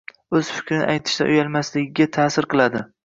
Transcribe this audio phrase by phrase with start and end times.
[0.37, 2.83] o‘z fikrini aytishdan uyalmasligiga ta’sir qiladi.